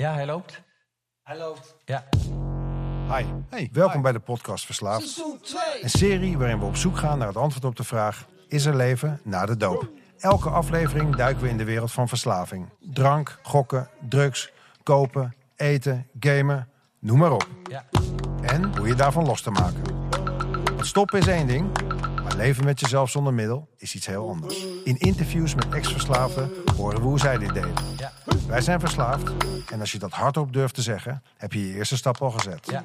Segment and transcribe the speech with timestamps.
[0.00, 0.62] Ja, hij loopt.
[1.22, 1.76] Hij loopt.
[1.84, 2.04] Ja.
[3.16, 4.02] Hi, Hey, welkom hi.
[4.02, 5.08] bij de podcast Verslaafd.
[5.08, 5.82] Seizoen 2.
[5.82, 8.76] Een serie waarin we op zoek gaan naar het antwoord op de vraag: is er
[8.76, 9.88] leven na de doop?
[10.18, 12.68] Elke aflevering duiken we in de wereld van verslaving.
[12.80, 14.52] Drank, gokken, drugs,
[14.82, 17.48] kopen, eten, gamen, noem maar op.
[17.70, 17.84] Ja.
[18.42, 19.82] En hoe je daarvan los te maken.
[20.64, 21.89] Want stoppen is één ding,
[22.40, 24.66] leven met jezelf zonder middel is iets heel anders.
[24.84, 27.72] In interviews met ex-verslaafden horen we hoe zij dit deden.
[27.96, 28.12] Ja.
[28.46, 29.32] Wij zijn verslaafd
[29.70, 32.66] en als je dat hardop durft te zeggen, heb je je eerste stap al gezet.
[32.70, 32.84] Ja.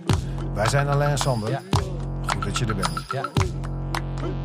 [0.54, 1.50] Wij zijn Alain en Sander.
[1.50, 1.62] Ja.
[2.26, 3.06] Goed dat je er bent.
[3.12, 3.30] Ja.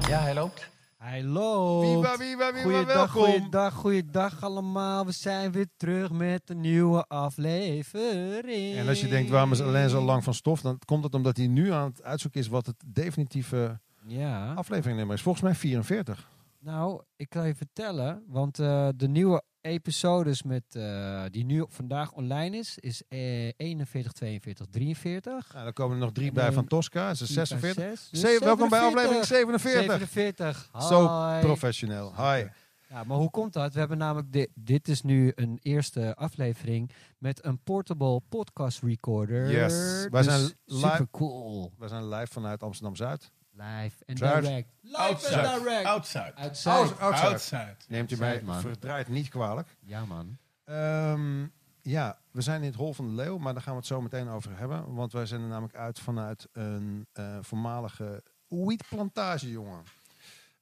[0.08, 0.68] Ja, hij loopt.
[0.98, 1.86] Hij loopt.
[1.86, 3.22] Viva, viva, viva, Goeiedag, welkom.
[3.22, 5.06] goeiedag, goeiedag allemaal.
[5.06, 8.76] We zijn weer terug met een nieuwe aflevering.
[8.76, 10.60] En als je denkt, waarom is Alain zo lang van stof?
[10.60, 13.80] Dan komt het omdat hij nu aan het uitzoeken is wat het definitieve
[14.18, 15.22] Ja, afleveringnummer is.
[15.22, 16.30] Volgens mij 44.
[16.58, 22.12] nou, ik kan je vertellen, want eh, de nieuwe episodes met, eh, die nu vandaag
[22.12, 23.18] online is, is eh,
[23.56, 25.52] 41, 42, 43.
[25.52, 27.06] Nou, dan komen er nog drie En bij van Tosca.
[27.08, 27.82] Dat is 46.
[27.84, 29.20] Zes, Ze- dus welkom bij 47.
[29.20, 29.82] aflevering 47.
[29.92, 30.70] 47.
[30.88, 31.40] Zo Hoi.
[31.40, 32.12] professioneel.
[32.16, 32.44] Hi.
[32.88, 33.72] Ja, maar hoe komt dat?
[33.72, 39.50] We hebben namelijk di- dit is nu een eerste aflevering met een portable podcast recorder.
[39.50, 40.06] Yes.
[40.10, 41.72] Wij Dus zijn live- super cool.
[41.78, 43.30] We zijn live vanuit Amsterdam-Zuid.
[43.60, 44.44] Live en Zuid.
[44.44, 44.68] direct.
[44.82, 45.84] Live en direct.
[45.86, 46.36] Oud-Zuid.
[46.36, 46.98] Uit Zuid.
[47.00, 47.28] Outside.
[47.28, 47.84] Oud-Zuid.
[47.88, 48.60] Neemt u mij man.
[48.60, 49.76] verdraait niet kwalijk.
[49.80, 50.38] Ja, man.
[50.64, 51.46] Ehm,
[51.82, 54.00] ja, we zijn in het Hol van de Leeuw, maar daar gaan we het zo
[54.00, 54.94] meteen over hebben.
[54.94, 59.82] Want wij zijn er namelijk uit vanuit een eh, voormalige wietplantage, jongen.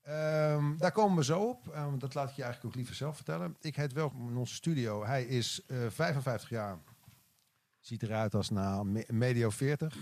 [0.03, 1.69] Ehm, daar komen we zo op.
[1.69, 3.57] Ehm, dat laat ik je eigenlijk ook liever zelf vertellen.
[3.61, 5.05] Ik heet welkom in onze studio.
[5.05, 6.79] Hij is eh, 55 jaar.
[7.81, 9.97] Ziet eruit als na me- medio 40.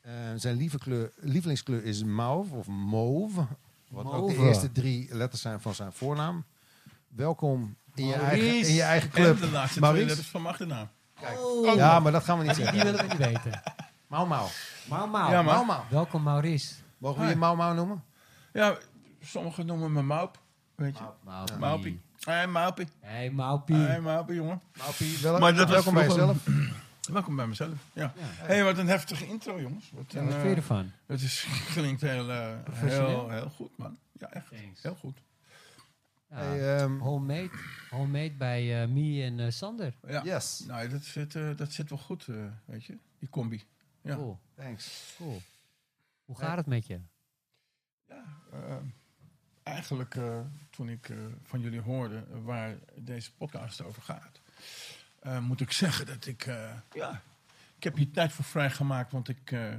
[0.00, 3.46] Eh, zijn lieve kleur, lievelingskleur is mauve of mauve.
[3.88, 6.44] Wat ook de eerste drie letters zijn van zijn voornaam.
[7.08, 9.40] Welkom in je, eigen, in je eigen En club.
[9.40, 10.02] de laatste Maurice?
[10.04, 10.88] twee letters van mijn achternaam.
[11.38, 11.74] Oh.
[11.76, 12.92] Ja, maar dat gaan we niet Die, die zeggen.
[12.92, 13.62] willen we niet weten.
[14.06, 14.48] Mau Mau.
[14.88, 15.30] Mau Mau.
[15.30, 15.42] Ja.
[15.42, 15.80] Mau Mau.
[15.90, 16.74] Welkom Maurice.
[16.98, 18.04] Mogen we je Mau Mau noemen?
[18.52, 18.76] Ja,
[19.22, 20.38] sommigen noemen me Maup.
[20.74, 21.04] Weet je?
[21.24, 21.56] Maupie.
[21.58, 22.00] Maupie.
[22.20, 22.86] Hé, Maupie.
[23.00, 23.76] Hey Maupie.
[23.76, 24.60] Hé, Maupie, jongen.
[24.78, 25.18] Maupie.
[25.22, 26.36] Wel, Maar dat was welkom bij jezelf.
[27.12, 27.86] Welkom bij mezelf.
[27.92, 28.02] Ja.
[28.02, 28.22] Ja.
[28.24, 29.90] Hé, hey, wat een heftige intro, jongens.
[29.90, 30.92] Wat Ja, een, wat eh, vind je ervan?
[31.06, 33.98] Het is, klinkt heel, eh, heel, heel goed, man.
[34.12, 34.48] Ja, echt.
[34.50, 34.82] Thanks.
[34.82, 35.18] Heel goed.
[36.30, 36.36] Ja.
[36.36, 37.50] Hey, ehm, Homemade.
[37.90, 39.94] Homemade bij eh Mie en eh, Sander.
[40.08, 40.22] Ja.
[40.24, 40.64] yes.
[40.66, 42.98] Nou, dat zit, eh, dat zit wel goed, eh, weet je.
[43.18, 43.62] Die combi.
[44.02, 44.14] Ja.
[44.14, 44.38] Cool.
[44.54, 45.14] Thanks.
[45.16, 45.42] Cool.
[46.24, 47.00] Hoe gaat het met je?
[48.08, 48.76] Ja, eh,
[49.62, 50.40] eigenlijk eh,
[50.70, 54.39] toen ik eh, van jullie hoorde eh, waar deze podcast over gaat,
[55.20, 57.22] eh, moet ik zeggen dat ik, eh, ja,
[57.76, 59.72] ik heb hier tijd voor vrijgemaakt, want ik, eh,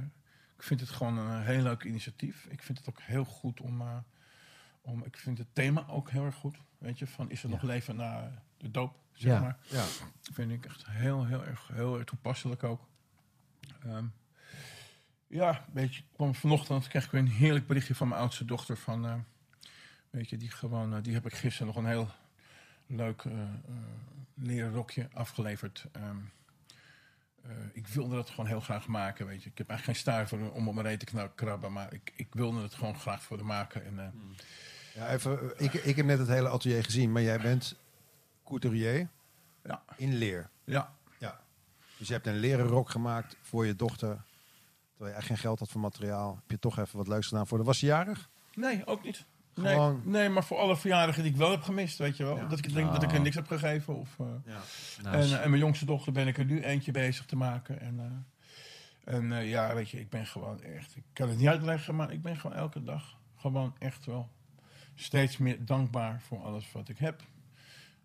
[0.56, 2.46] ik vind het gewoon een heel leuk initiatief.
[2.48, 3.82] Ik vind het ook heel goed om,
[4.80, 7.54] om ik vind het thema ook heel erg goed, weet je, van is er Ja.
[7.54, 9.40] nog leven na de doop, zeg Ja.
[9.40, 9.56] maar.
[9.68, 9.84] Ja.
[10.32, 12.88] Vind ik echt heel, heel erg, heel erg toepasselijk ook.
[13.84, 14.04] Ehm,
[15.26, 18.76] ja, weet je, kwam vanochtend kreeg ik weer een heerlijk berichtje van mijn oudste dochter
[18.76, 19.24] van,
[20.10, 22.10] weet je, die gewoon, die heb ik gisteren nog een heel
[22.96, 23.48] leuk eh, eh,
[24.34, 25.86] leren rokje afgeleverd.
[25.92, 26.16] Ehm,
[27.42, 29.50] eh, ik wilde dat gewoon heel graag maken, weet je.
[29.50, 32.62] Ik heb eigenlijk geen stuiver om op mijn reet te krabben, maar ik, ik wilde
[32.62, 33.84] het gewoon graag voor de maken.
[33.84, 34.06] En, eh,
[34.94, 37.76] Ja, even, ik, ik heb net het hele atelier gezien, maar jij bent
[38.44, 39.08] couturier
[39.64, 40.50] ja, in leer.
[40.64, 40.94] ja,
[41.98, 44.08] Dus je hebt een leren rok gemaakt voor je dochter.
[44.08, 44.24] Terwijl
[44.98, 46.34] je eigenlijk geen geld had voor materiaal.
[46.34, 47.64] Heb je toch even wat leuks gedaan voor de...
[47.64, 48.30] Was je jarig?
[48.54, 49.24] nee, ook niet.
[49.54, 52.36] Nee, Gewoon- nee, maar voor alle verjaardagen die ik wel heb gemist, weet je wel.
[52.36, 52.46] Ja.
[52.46, 53.22] Dat ik denk dat ik er Oh.
[53.22, 53.96] niks heb gegeven.
[53.96, 54.58] Of, eh, Ja.
[55.02, 57.80] Nou, En, eh, en mijn jongste dochter ben ik er nu eentje bezig te maken.
[57.80, 57.98] En,
[59.04, 60.96] eh, en eh, ja, weet je, ik ben gewoon echt...
[60.96, 64.28] Ik kan het niet uitleggen, maar ik ben gewoon elke dag gewoon echt wel
[64.94, 67.22] steeds meer dankbaar voor alles wat ik heb.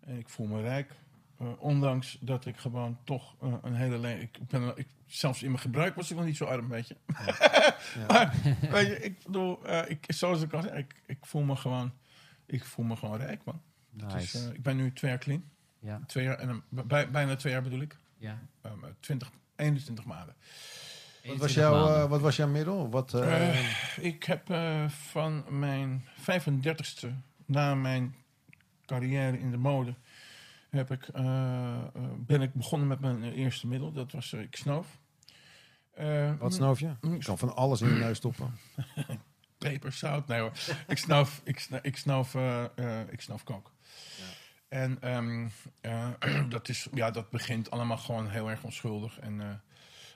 [0.00, 0.92] En ik voel me rijk.
[1.38, 3.98] Eh, ondanks dat ik gewoon toch eh, een hele...
[3.98, 6.88] le- Ik ben, ik, zelfs in mijn gebruik was ik nog niet zo arm, weet
[6.88, 6.96] je.
[8.08, 8.34] maar,
[8.70, 11.92] weet je, ik bedoel, eh, ik, zoals ik al zei, ik, ik voel me gewoon...
[12.46, 13.62] Ik voel me gewoon rijk, man.
[13.90, 14.38] Dus, nice.
[14.48, 15.44] eh, ik ben nu twee jaar clean.
[15.80, 16.00] ja.
[16.06, 17.96] Twee jaar en bij, bijna twee jaar bedoel ik.
[18.16, 18.38] ja.
[18.66, 20.34] Um, 20, 21 maanden.
[21.24, 22.90] Wat was, 21 jouw, eh, wat was jouw middel?
[22.90, 23.14] Wat,
[24.00, 27.08] ik heb eh, van mijn 35ste
[27.46, 28.14] na mijn
[28.86, 29.94] carrière in de mode
[30.70, 33.92] heb ik, eh, eh, ben ik begonnen met mijn eerste middel.
[33.92, 34.98] Dat was eh, ik snoof.
[36.38, 36.90] Wat snoof je?
[37.00, 38.54] mm, Je kan van alles in je neus stoppen.
[39.58, 40.26] peper, zout.
[40.26, 40.52] Nee hoor.
[40.86, 42.34] ik snoof, ik snoof, ik snoof,
[43.10, 43.72] ik snoof kook.
[44.68, 45.48] En ehm,
[45.80, 46.10] eh,
[46.48, 49.18] dat, is, ja, dat begint allemaal gewoon heel erg onschuldig.
[49.18, 49.62] En,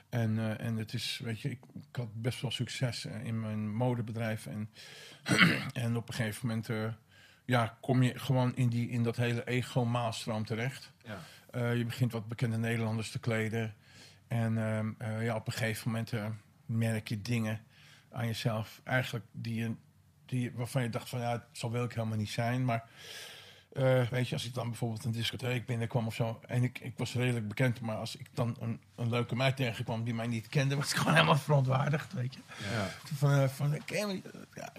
[0.09, 4.45] en, en het is, weet je, ik, ik had best wel succes in mijn modebedrijf.
[4.45, 4.69] En,
[5.73, 6.69] en op een gegeven moment
[7.45, 10.91] ja, kom je gewoon in, die, in dat hele ego-maalstroom terecht.
[11.03, 11.19] Ja.
[11.51, 13.75] Eh, je begint wat bekende Nederlanders te kleden.
[14.27, 16.25] En ehm, eh, ja, op een gegeven moment eh,
[16.65, 17.61] merk je dingen
[18.11, 18.81] aan jezelf.
[18.83, 19.75] Eigenlijk die je,
[20.25, 22.65] die, waarvan je dacht van ja, zo wil ik helemaal niet zijn.
[22.65, 22.89] Maar
[23.73, 26.39] eh, weet je, als ik dan bijvoorbeeld een discotheek binnenkwam of zo.
[26.47, 27.81] En ik, ik was redelijk bekend.
[27.81, 30.75] Maar als ik dan een, een leuke meid tegenkwam die mij niet kende.
[30.75, 32.39] Was ik gewoon helemaal verontwaardigd, weet je.
[32.71, 32.89] Ja.
[33.15, 34.21] Van, eh, van ken je?
[34.53, 34.73] Ja,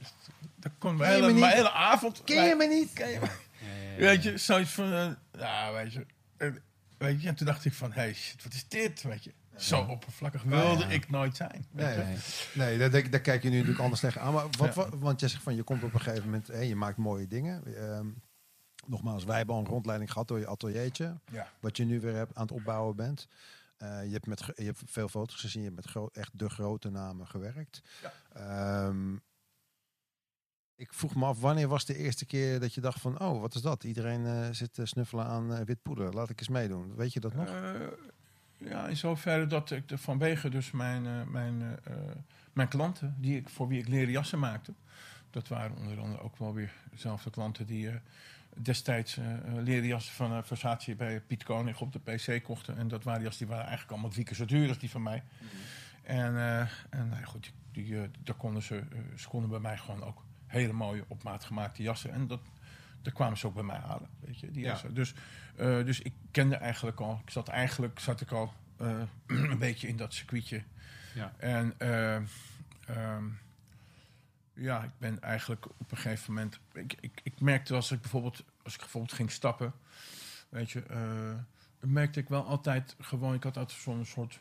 [0.57, 1.45] dat kon mijn hele, mijn niet?
[1.45, 2.25] hele avond...
[2.25, 2.93] Ken je me niet?
[2.93, 3.29] Ken je me
[3.99, 6.07] Weet je, zoiets van, eh, ja, weet je,
[6.37, 6.49] eh,
[6.99, 9.33] weet je, en toen dacht ik van, hey, shit, wat is dit, weet je.
[9.57, 10.89] Zo oppervlakkig wilde Ja.
[10.91, 11.67] ik nooit zijn.
[11.71, 12.03] weet Nee, je.
[12.05, 12.69] Nee.
[12.69, 14.33] nee daar, daar- daar kijk je nu natuurlijk anders tegen aan.
[14.33, 14.75] Maar wat, Ja.
[14.75, 17.27] wat- want je zegt van je komt op een gegeven moment, hè, je maakt mooie
[17.29, 17.63] dingen.
[17.77, 18.07] Ehm,
[18.89, 21.19] nogmaals, wij hebben al een rondleiding gehad door je ateliertje.
[21.33, 21.49] Ja.
[21.61, 23.29] Wat je nu weer hebt, aan het opbouwen bent.
[23.77, 26.91] Eh, je, hebt met, je hebt veel foto's gezien, je hebt met echt de grote
[26.91, 27.83] namen gewerkt.
[28.03, 28.13] Ja.
[28.33, 29.15] Ehm,
[30.77, 33.55] ik vroeg me af, wanneer was de eerste keer dat je dacht van, oh, wat
[33.55, 33.85] is dat?
[33.85, 36.13] Iedereen eh, zit te snuffelen aan eh, wit poeder.
[36.13, 36.95] Laat ik eens meedoen.
[36.97, 37.49] Weet je dat nog?
[37.49, 37.73] Eh,
[38.57, 42.17] ja, in zoverre dat ik de- vanwege dus mijn, eh, mijn, eh, eh,
[42.53, 44.75] mijn klanten, die ik, voor wie ik leren jassen maakte.
[45.31, 47.95] Dat waren onder andere ook wel weer dezelfde klanten die eh,
[48.63, 52.77] destijds eh, eh, leren jassen van eh, Versace bij Piet Koning op de PC kochten.
[52.77, 55.03] En dat waren jassen die waren eigenlijk allemaal drie keer zo duur als die van
[55.03, 55.23] mij.
[56.03, 58.83] En, eh, en nou ja, goed, die, die, daar konden ze,
[59.17, 62.13] ze konden bij mij gewoon ook hele mooie op maat gemaakte jassen.
[62.13, 62.41] En dat,
[63.03, 64.69] daar kwamen ze ook bij mij halen, weet je, die Ja.
[64.69, 64.95] jassen.
[64.95, 65.15] Dus,
[65.57, 68.53] eh, dus ik kende eigenlijk al, ik zat eigenlijk, zat ik al
[69.27, 70.63] een beetje in dat circuitje.
[71.15, 71.33] Ja.
[71.39, 72.17] En eh,
[72.87, 73.25] ehm,
[74.55, 78.45] ja, ik ben eigenlijk op een gegeven moment, ik, ik, ik merkte als ik bijvoorbeeld,
[78.63, 79.73] als ik bijvoorbeeld ging stappen,
[80.49, 81.35] weet je, eh,
[81.81, 84.41] merkte ik wel altijd gewoon, ik had altijd zo'n soort,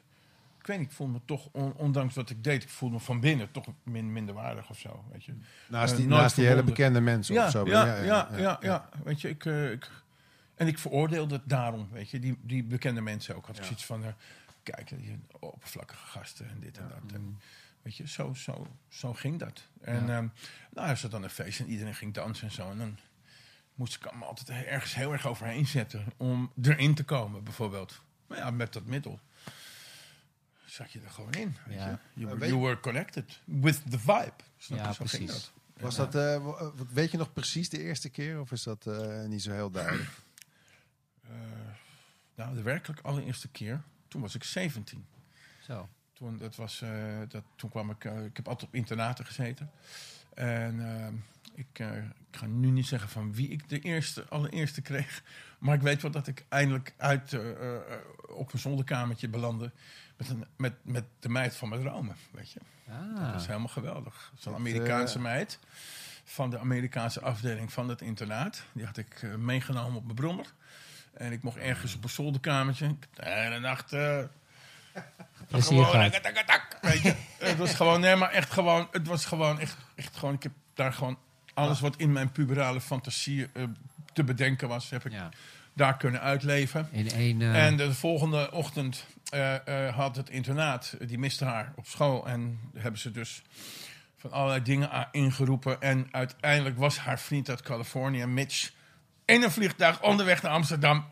[0.59, 3.01] ik weet niet, ik voelde me toch, on- ondanks wat ik deed, ik voelde me
[3.01, 5.33] van binnen toch min, minderwaardig of zo, weet je.
[5.67, 7.65] Naast eh, die, naast die hele bekende mensen Ja, of zo.
[7.67, 9.89] ja, ja, ja, ja, Weet je, ik, eh, ik,
[10.55, 13.45] en ik veroordeelde het daarom, weet je, die, die bekende mensen ook.
[13.45, 13.67] Had ik Ja.
[13.67, 14.03] zoiets van,
[14.63, 17.11] kijk, die oppervlakkige gasten en dit en dat.
[17.13, 17.39] En,
[17.83, 19.67] weet je, zo, zo, zo ging dat.
[19.81, 20.17] En Ja.
[20.17, 20.27] ehm,
[20.71, 22.69] nou, is er dan een feest en iedereen ging dansen en zo.
[22.69, 22.97] En dan
[23.75, 28.01] moest ik me altijd ergens heel erg overheen zetten om erin te komen, bijvoorbeeld.
[28.27, 29.19] Maar ja, met dat middel
[30.65, 31.55] zat je er gewoon in.
[31.65, 31.89] Weet Ja.
[31.89, 31.97] je?
[32.13, 34.33] You, were, weet- you were connected with the vibe.
[34.57, 34.83] Snap je?
[34.85, 35.27] Ja, Zo ging precies.
[35.43, 35.51] dat.
[35.83, 39.41] Was dat, eh, weet je nog precies de eerste keer of is dat eh, niet
[39.41, 40.09] zo heel duidelijk?
[41.23, 41.29] Eh,
[42.35, 45.05] nou, de werkelijk allereerste keer, toen was ik 17.
[45.61, 45.89] Zo.
[46.13, 46.89] Toen, dat was, eh,
[47.27, 49.71] dat, toen kwam ik, eh, ik heb altijd op internaten gezeten.
[50.33, 51.07] En eh,
[51.55, 51.79] ik,
[52.31, 55.23] ik ga nu niet zeggen van wie ik de eerste, allereerste kreeg.
[55.63, 57.37] Maar ik weet wel dat ik eindelijk uit,
[58.27, 59.71] op een zolderkamertje belandde.
[60.17, 62.59] Met, een, met, met de meid van mijn dromen, weet je.
[62.85, 62.95] Dat
[63.25, 63.33] Ah.
[63.33, 64.31] was helemaal geweldig.
[64.39, 65.59] Zo'n Amerikaanse meid
[66.23, 68.63] van de Amerikaanse afdeling van het internaat.
[68.73, 70.53] Die had ik meegenomen op mijn brommer.
[71.13, 72.85] En ik mocht ergens op een zolderkamertje.
[72.85, 73.91] Ik heb de hele nacht...
[75.47, 76.23] Plezier gewoon, gehad.
[76.23, 77.13] tak, tak, tak, weet je.
[77.39, 80.51] Het was gewoon, nee, maar echt gewoon, het was gewoon echt, echt gewoon, ik heb
[80.73, 81.17] daar gewoon
[81.53, 83.63] alles wat in mijn puberale fantasie eh,
[84.13, 85.29] te bedenken was, heb ik Ja.
[85.73, 86.87] daar kunnen uitleven.
[86.91, 87.41] In één...
[87.41, 92.27] eh, En de volgende ochtend eh, had het internaat, die miste haar op school.
[92.27, 93.41] En hebben ze dus
[94.17, 95.81] van allerlei dingen ingeroepen.
[95.81, 98.71] En uiteindelijk was haar vriend uit Californië, Mitch,
[99.25, 101.05] in een vliegtuig onderweg naar Amsterdam.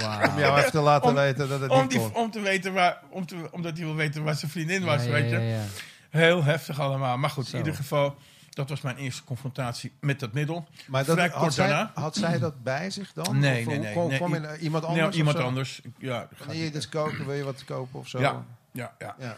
[0.00, 0.28] wauw.
[0.30, 2.72] Om jou even te laten Om- weten dat het Om, niet die, om te weten
[2.72, 5.38] waar, om te, omdat hij wil weten waar zijn vriendin was, Ja, weet je.
[5.38, 5.60] ja.
[6.10, 7.18] Heel heftig allemaal.
[7.18, 7.52] Maar goed, Zo.
[7.52, 8.16] in ieder geval,
[8.50, 10.68] dat was mijn eerste confrontatie met dat middel.
[10.86, 11.90] Maar dat, had, kort zij, daarna.
[11.94, 13.38] had zij dat bij zich dan?
[13.38, 14.16] Nee, Of nee, nee, Kwam, nee.
[14.16, 15.06] kwam er iemand anders?
[15.08, 15.80] Nee, iemand anders.
[15.98, 18.20] Ja, Wanneer je dus koken, wil je wat kopen of zo?
[18.20, 18.44] Ja.
[18.72, 19.36] ja, ja.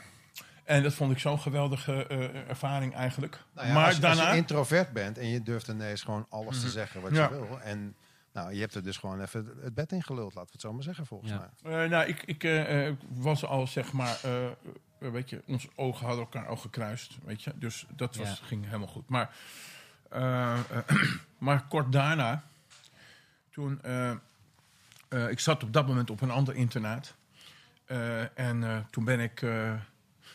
[0.64, 3.38] En dat vond ik zo'n geweldige eh, ervaring eigenlijk.
[3.54, 6.60] Nou ja, maar als, je- als je introvert bent en je durft ineens gewoon alles
[6.60, 7.22] te zeggen wat Ja.
[7.22, 7.58] je wil.
[7.62, 7.94] En
[8.34, 10.72] nou, je hebt er dus gewoon even het bed in geluld, laten we het zo
[10.72, 11.50] maar zeggen volgens Ja.
[11.62, 11.84] mij.
[11.84, 14.18] Eh, nou, ik, ik eh, eh, was al, zeg maar,
[14.98, 17.52] weet je, onze ogen hadden elkaar al gekruist, weet je.
[17.54, 18.34] Dus dat was, Ja.
[18.46, 19.08] ging helemaal goed.
[19.08, 19.34] Maar,
[21.38, 22.42] maar kort daarna,
[23.50, 24.10] toen, eh,
[25.08, 27.14] eh, ik zat op dat moment op een ander internaat.
[27.84, 29.72] Eh, en eh, toen ben ik, eh,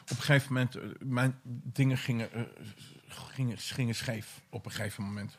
[0.02, 2.30] op een gegeven moment, mijn dingen gingen,
[3.08, 5.38] gingen, gingen scheef op een gegeven moment.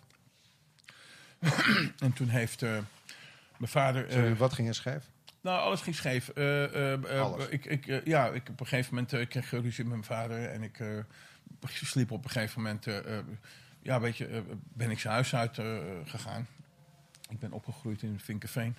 [2.04, 2.70] en toen heeft eh,
[3.56, 4.06] mijn vader...
[4.06, 5.04] eh, Sorry, wat ging er scheef?
[5.40, 6.28] nou, alles ging scheef.
[6.28, 7.48] Eh, Alles?
[7.48, 10.48] Ik, ik, ja, ik op een gegeven moment kreeg ik ruzie met mijn vader.
[10.50, 10.78] En ik
[11.60, 12.86] sliep op een gegeven moment...
[13.82, 14.42] ja, weet je,
[14.72, 15.58] ben ik zijn huis uit
[16.04, 16.46] gegaan.
[17.28, 18.76] Ik ben opgegroeid in Vinkenveen.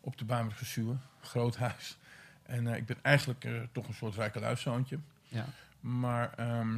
[0.00, 0.96] Op de Bamerse Zuur.
[1.20, 1.96] Groot huis.
[2.42, 4.98] En ik ben eigenlijk toch een soort rijkeluiszoontje.
[5.28, 5.44] Ja.
[5.80, 6.76] Maar ehm,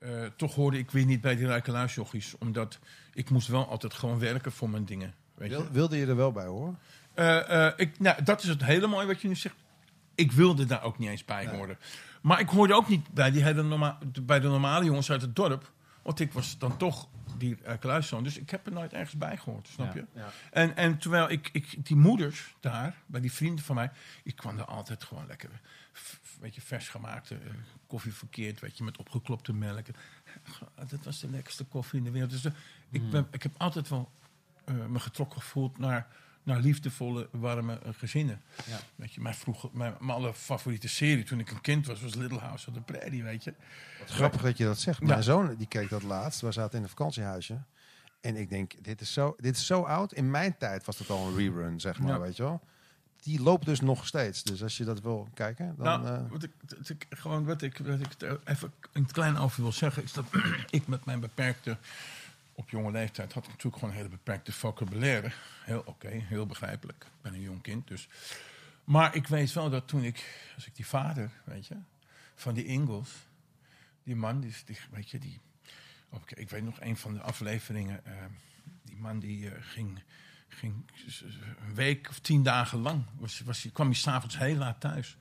[0.00, 2.38] eh, toch hoorde ik weer niet bij die rijkeluisjochies.
[2.38, 2.78] Omdat
[3.14, 5.14] ik moest wel altijd gewoon werken voor mijn dingen.
[5.34, 5.56] Weet je?
[5.56, 6.74] Wil, wilde je er wel bij hoor?
[7.14, 9.54] eh, eh, ik, nou, dat is het hele mooie wat je nu zegt.
[10.14, 11.78] Ik wilde daar ook niet eens bij horen.
[12.22, 15.36] Maar ik hoorde ook niet bij, die hele norma bij de normale jongens uit het
[15.36, 15.72] dorp.
[16.02, 18.24] Want ik was dan toch die uh, kluiszoon.
[18.24, 20.04] Dus ik heb er nooit ergens bij gehoord, snap je?
[20.12, 20.30] Ja.
[20.50, 23.90] En, en terwijl ik, ik, die moeders daar, bij die vrienden van mij,
[24.22, 25.50] ik kwam er altijd gewoon lekker,
[26.40, 27.40] weet je, vers gemaakte eh,
[27.86, 29.86] koffie verkeerd, weet je, met opgeklopte melk.
[30.88, 32.30] Dat was de lekkerste koffie in de wereld.
[32.30, 32.52] Dus eh,
[32.90, 34.10] ik, ben, ik heb altijd wel
[34.64, 36.06] eh, me getrokken gevoeld naar,
[36.42, 38.42] naar liefdevolle, warme gezinnen.
[38.66, 38.78] Ja.
[38.94, 42.38] Weet je, mijn, vroeger, mijn, mijn allerfavoriete serie toen ik een kind was, was Little
[42.38, 43.54] House of the Prairie, weet je.
[44.06, 45.00] Grappig dat je dat zegt.
[45.00, 45.06] Ja.
[45.06, 46.40] Mijn zoon die keek dat laatst.
[46.40, 47.62] We zaten in een vakantiehuisje.
[48.20, 50.12] En ik denk, dit is, zo, dit is zo oud.
[50.12, 52.20] In mijn tijd was dat al een rerun, zeg maar, Ja.
[52.20, 52.60] weet je wel.
[53.22, 54.42] Die loopt dus nog steeds.
[54.42, 56.02] Dus als je dat wil kijken, dan...
[56.02, 59.36] nou, eh, wat ik, wat ik, gewoon wat ik, wat ik er even een klein
[59.36, 60.24] over wil zeggen, is dat
[60.70, 61.76] ik met mijn beperkte,
[62.58, 65.30] op jonge leeftijd, had ik natuurlijk gewoon een hele beperkte vocabulaire.
[65.64, 67.04] Heel oké, heel begrijpelijk.
[67.04, 68.08] Ik ben een jong kind, dus.
[68.84, 71.76] Maar ik weet wel dat toen ik, als ik die vader, weet je,
[72.34, 73.10] van die Ingels,
[74.02, 75.40] die man, die, die weet je, die,
[76.08, 78.12] oké, ik weet nog een van de afleveringen, eh,
[78.82, 80.02] die man die eh, ging,
[80.58, 80.74] ging
[81.66, 85.16] een week of tien dagen lang, was, was, kwam hij s'avonds heel laat thuis.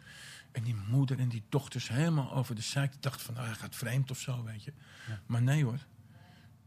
[0.52, 2.92] En die moeder en die dochters helemaal over de zeik.
[2.92, 4.74] Die dachten van, nou, hij gaat vreemd of zo, weet je.
[5.26, 5.80] Maar nee hoor.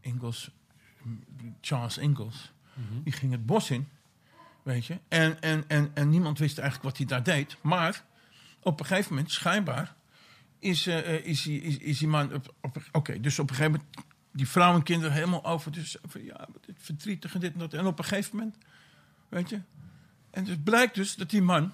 [0.01, 0.51] Ingalls,
[1.61, 2.51] Charles Ingalls,
[3.03, 3.87] die ging het bos in,
[4.63, 4.99] weet je.
[5.07, 7.57] En, en, en, en niemand wist eigenlijk wat hij daar deed.
[7.61, 8.03] Maar
[8.59, 9.95] op een gegeven moment, schijnbaar,
[10.59, 12.43] is, eh, is, die, is, is die man...
[12.91, 15.71] Oké, dus op een gegeven moment, die vrouw en kinderen helemaal over.
[15.71, 17.73] Dus van, ja, dit verdrietig en dit en dat.
[17.73, 18.55] En op een gegeven moment,
[19.29, 19.61] weet je.
[20.31, 21.73] En het blijkt dus dat die man,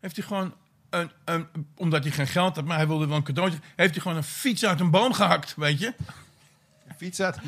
[0.00, 0.54] heeft hij gewoon...
[0.90, 3.58] Een, een, omdat hij geen geld had, maar hij wilde wel een cadeautje.
[3.76, 5.94] Heeft hij gewoon een fiets uit een boom gehakt, weet je?
[6.96, 7.38] fiets uit.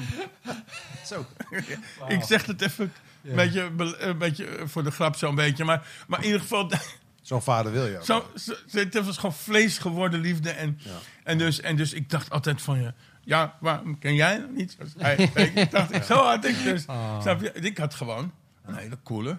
[1.06, 1.26] zo.
[2.08, 5.64] Ik zeg het even een, beetje, be- een beetje voor de grap zo'n beetje.
[5.64, 6.70] Maar, maar in ieder geval,
[7.22, 8.04] Zo'n vader wil je ook.
[8.04, 10.50] zo, zo, het was gewoon vlees geworden liefde.
[10.50, 10.90] En, Ja.
[11.24, 12.94] en, dus, en dus ik dacht altijd van, ja,
[13.30, 14.76] ja waarom ken jij nog niet?
[15.54, 16.86] Ik dacht, ik, zo had ik dus.
[16.86, 17.20] Ah.
[17.20, 17.52] Snap je?
[17.52, 18.32] Ik had gewoon
[18.64, 19.38] een hele coole,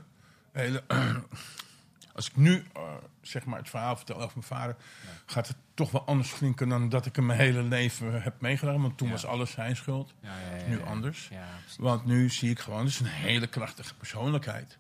[0.52, 0.84] hele...
[2.16, 2.82] als ik nu, eh,
[3.22, 4.76] zeg maar, het verhaal vertel over mijn vader...
[5.26, 8.82] gaat het toch wel anders klinken dan dat ik hem mijn hele leven heb meegedaan.
[8.82, 9.14] Want toen Ja.
[9.14, 10.14] was alles zijn schuld.
[10.22, 11.30] Ja, ja, ja, Nu anders.
[11.78, 14.78] Want nu zie ik gewoon, dus een hele krachtige persoonlijkheid.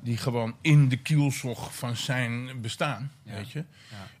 [0.00, 3.64] Die gewoon in de kielzog van zijn bestaan, weet je.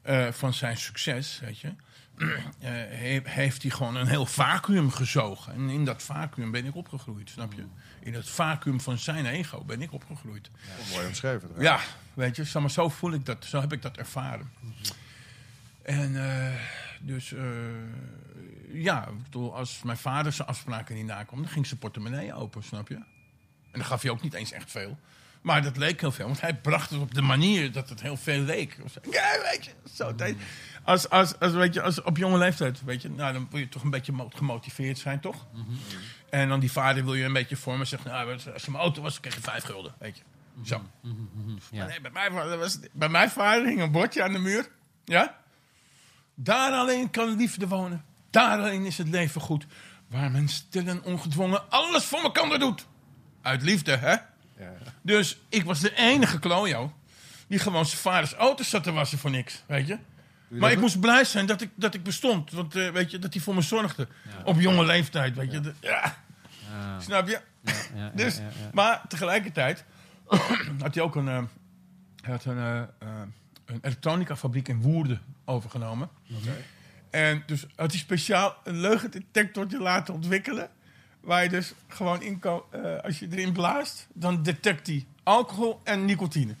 [0.02, 1.72] Eh, van zijn succes, weet je.
[2.58, 5.52] eh, he- heeft hij gewoon een heel vacuüm gezogen.
[5.54, 7.64] En in dat vacuüm ben ik opgegroeid, snap je?
[8.00, 10.50] In het vacuüm van zijn ego ben ik opgegroeid.
[10.92, 11.48] Mooi omschreven.
[11.58, 11.80] Ja,
[12.14, 14.50] weet je, maar, zo voel ik dat, zo heb ik dat ervaren.
[15.82, 16.54] En eh,
[17.00, 17.42] dus, eh,
[18.72, 22.62] ja, ik bedoel, als mijn vader zijn afspraken niet nakwam, dan ging zijn portemonnee open,
[22.62, 22.94] snap je?
[22.94, 24.98] En dan gaf hij ook niet eens echt veel.
[25.42, 28.16] Maar dat leek heel veel, want hij bracht het op de manier dat het heel
[28.16, 28.76] veel leek.
[29.10, 30.14] Ja, weet je, zo.
[30.14, 30.36] tijd.
[30.84, 33.68] Als, als, als, weet je, als op jonge leeftijd, weet je, nou, dan wil je
[33.68, 35.46] toch een beetje mo- gemotiveerd zijn, toch?
[36.30, 37.86] En dan die vader wil je een beetje vormen.
[37.86, 40.22] Zegt, nou, als je mijn auto was, dan kreeg je vijf gulden, weet je.
[40.64, 40.82] Zo.
[41.70, 41.78] Ja.
[41.78, 44.68] Maar nee, bij, mijn vader was, bij mijn vader hing een bordje aan de muur.
[45.04, 45.38] Ja?
[46.34, 48.04] Daar alleen kan liefde wonen.
[48.30, 49.66] Daar alleen is het leven goed.
[50.08, 52.86] Waar men stil en ongedwongen alles voor elkaar doet.
[53.42, 54.10] Uit liefde, hè?
[54.10, 54.72] Ja.
[55.02, 56.92] Dus ik was de enige klojo
[57.48, 59.98] die gewoon zijn vaders auto's zat te wassen voor niks, weet je?
[60.60, 62.50] Maar ik moest blij zijn dat ik, dat ik bestond.
[62.50, 64.08] Want eh, weet je, dat hij voor me zorgde.
[64.44, 65.60] Op jonge leeftijd, weet je.
[65.60, 66.16] De- ja,
[66.70, 67.40] Ja, snap je?
[67.64, 68.50] ja, ja, Dus, ja, ja.
[68.72, 69.84] Maar tegelijkertijd
[70.82, 71.42] had hij ook een, eh,
[72.22, 72.82] hij had een, eh,
[73.64, 76.08] een elektronicafabriek in Woerden overgenomen.
[77.10, 80.68] En dus had hij speciaal een leugendetectortje laten ontwikkelen.
[81.20, 85.80] Waar je dus gewoon in kan, eh, als je erin blaast, dan detect hij alcohol
[85.84, 86.54] en nicotine.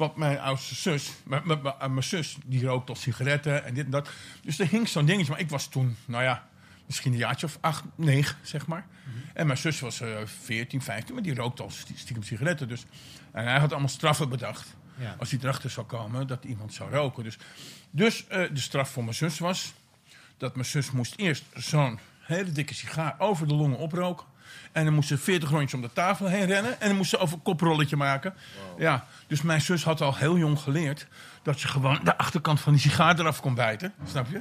[0.00, 4.10] Wat mijn oudste zus, mijn, zus, die rookt al sigaretten en dit en dat.
[4.42, 5.30] Dus er hing zo'n dingetje.
[5.30, 6.48] Maar ik was toen, nou ja,
[6.86, 8.86] misschien een jaartje of acht, negen, zeg maar.
[9.34, 12.68] En mijn zus was eh 14, 15, maar die rookte al stie- stiekem sigaretten.
[12.68, 12.84] Dus.
[13.32, 14.76] En hij had allemaal straffen bedacht.
[14.98, 15.16] Ja.
[15.18, 17.24] Als hij erachter zou komen dat iemand zou roken.
[17.24, 17.38] Dus,
[17.90, 19.72] dus eh, de straf voor mijn zus was
[20.36, 24.26] dat mijn zus moest eerst zo'n hele dikke sigaar over de longen oproken.
[24.72, 26.80] En dan moest ze 40 rondjes om de tafel heen rennen.
[26.80, 28.34] En dan moest ze over een koprolletje maken.
[28.78, 31.06] Ja, dus mijn zus had al heel jong geleerd
[31.42, 33.92] dat ze gewoon de achterkant van die sigaar eraf kon bijten.
[34.06, 34.40] Snap je?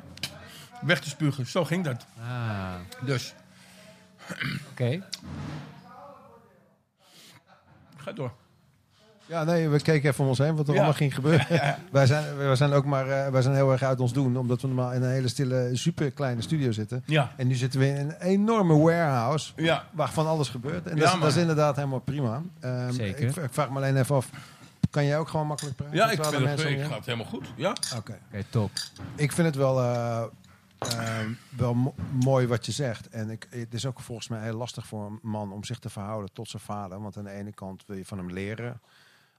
[0.81, 1.45] Weg te spugen.
[1.47, 2.05] Zo ging dat.
[2.21, 3.33] Ah, Dus,
[4.71, 5.03] oké.
[7.97, 8.31] ga door.
[9.29, 10.77] Ja, nee, we keken even om ons heen wat er Ja.
[10.79, 11.47] allemaal ging gebeuren.
[11.91, 14.61] wij, zijn, wij zijn ook maar eh, wij zijn heel erg uit ons doen, omdat
[14.61, 17.03] we normaal in een hele stille, super kleine studio zitten.
[17.05, 19.85] Ja, En nu zitten we in een enorme warehouse ja.
[19.91, 20.87] waar van alles gebeurt.
[20.87, 21.41] En Ja, dat, is, dat is man.
[21.41, 22.41] inderdaad helemaal prima.
[22.59, 23.27] Ehm, Zeker.
[23.27, 24.29] Ik, ik vraag me alleen even af,
[24.89, 25.95] Kan jij ook gewoon makkelijk praten?
[25.95, 27.47] Ja, ik vind het, ik je ga het helemaal goed.
[27.55, 27.69] Ja?
[27.97, 28.17] Oké.
[28.31, 28.71] Oké, top.
[29.15, 30.21] Ik vind het wel, eh,
[30.79, 31.25] eh,
[31.57, 33.09] wel mo- mooi wat je zegt.
[33.09, 35.89] En ik, het is ook volgens mij heel lastig voor een man om zich te
[35.89, 37.01] verhouden tot zijn vader.
[37.01, 38.79] Want aan de ene kant wil je van hem leren.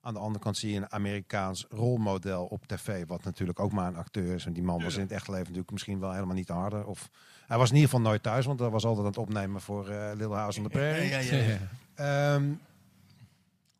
[0.00, 3.07] Aan de andere kant zie je een Amerikaans rolmodel op tv.
[3.07, 4.47] Wat natuurlijk ook maar een acteur is.
[4.47, 6.87] En die man was in het echte leven natuurlijk misschien wel helemaal niet de harde.
[6.87, 7.11] Of,
[7.47, 8.47] hij was in ieder geval nooit thuis.
[8.47, 11.09] Want hij was altijd aan het opnemen voor eh Little House on the Prairie.
[11.09, 11.59] Ja, ja, ja.
[12.35, 12.52] Ehm,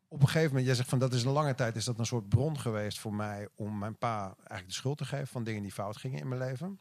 [0.09, 2.07] op een gegeven moment, jij zegt van dat is een lange tijd, is dat een
[2.07, 5.63] soort bron geweest voor mij om mijn pa eigenlijk de schuld te geven van dingen
[5.63, 6.79] die fout gingen in mijn leven.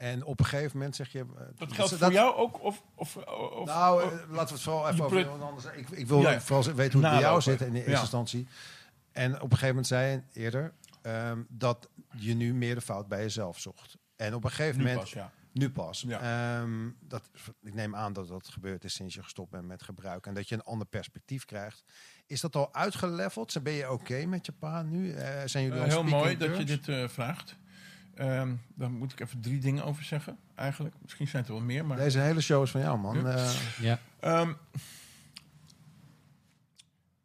[0.00, 1.18] En op een gegeven moment zeg je.
[1.18, 1.24] eh,
[1.56, 2.62] Dat geldt dat- voor jou ook?
[2.62, 5.64] Of, of, of, nou, of- eh, laten we het vooral even over iemand anders.
[5.64, 6.40] Ik, ik wil Ja.
[6.40, 8.00] vooral weten hoe het bij jou zit in de eerste Ja.
[8.00, 8.46] instantie.
[9.12, 13.08] En op een gegeven moment zei je eerder ehm, dat je nu meer de fout
[13.08, 13.96] bij jezelf zocht.
[14.16, 15.30] En op een gegeven nu moment pas, ja.
[15.52, 16.04] nu pas.
[16.06, 16.20] Ja.
[16.60, 17.30] Ehm, dat,
[17.62, 20.26] ik neem aan dat dat gebeurd is sinds je gestopt bent met gebruik.
[20.26, 21.82] En dat je een ander perspectief krijgt.
[22.26, 23.62] Is dat al uitgeleveld?
[23.62, 25.12] Ben je oké met je pa nu?
[25.12, 27.56] Eh, zijn jullie heel mooi dat je dit vraagt.
[28.20, 30.94] Ehm daar moet ik even drie dingen over zeggen, eigenlijk.
[31.02, 31.96] Misschien zijn het er wel meer, maar...
[31.96, 33.20] Deze hele show is van jou, man.
[33.20, 33.34] Ja.
[33.34, 33.98] Eh, Ja.
[34.20, 34.52] Ehm,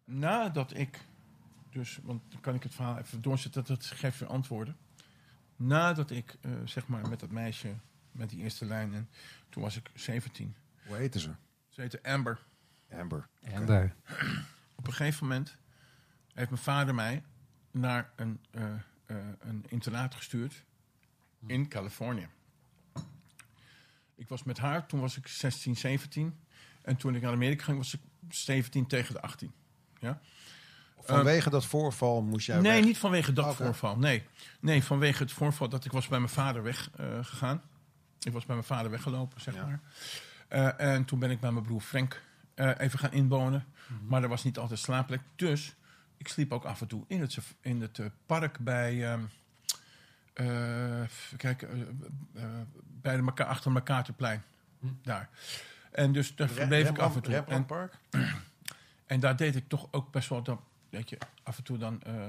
[0.04, 1.00] nadat ik,
[1.70, 4.78] dus, want dan kan ik het verhaal even doorzetten, dat geeft weer antwoorden.
[5.56, 7.74] Nadat ik, eh, zeg maar, met dat meisje,
[8.12, 9.10] met die eerste lijn, en
[9.50, 10.56] toen was ik 17.
[10.88, 11.32] hoe heten ze?
[11.70, 12.40] Ze heette Amber.
[12.92, 13.28] Amber.
[13.54, 13.96] Amber.
[14.76, 15.58] Op een gegeven moment
[16.34, 17.24] heeft mijn vader mij
[17.72, 18.74] naar een, eh,
[19.06, 20.64] eh, een internaat gestuurd
[21.48, 22.28] in Californië.
[24.16, 26.40] Ik was met haar, toen was ik 16, 17.
[26.82, 28.00] En toen ik naar Amerika ging, was ik
[28.30, 29.52] 17 tegen de 18.
[30.00, 30.22] Ja?
[31.00, 32.84] Vanwege dat voorval moest jij nee, weg.
[32.86, 33.98] niet vanwege dat voorval.
[33.98, 34.24] Nee.
[34.60, 37.26] nee, vanwege het voorval dat ik was bij mijn vader weggegaan.
[37.26, 37.62] gegaan.
[38.20, 39.66] ik was bij mijn vader weggelopen, zeg Ja.
[39.66, 39.82] maar.
[40.48, 42.22] Eh, en toen ben ik bij mijn broer Frank
[42.54, 43.66] eh, even gaan inwonen.
[43.88, 44.08] Mhm.
[44.08, 45.22] Maar er was niet altijd slaapplek.
[45.36, 45.76] Dus
[46.18, 49.12] ik sliep ook af en toe in het, in het eh, park bij...
[49.12, 49.24] ehm
[50.36, 51.70] eh, even kijken,
[52.34, 52.50] eh, eh,
[53.02, 54.44] bij de achter MacArthurplein.
[55.02, 55.30] Daar.
[55.92, 57.34] En dus daar Re- verbleef ik af en toe.
[57.36, 57.66] En,
[59.06, 62.02] en daar deed ik toch ook best wel, dan, weet je, af en toe dan
[62.02, 62.28] eh,